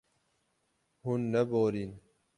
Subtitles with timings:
[1.03, 1.91] Hûn neborîn.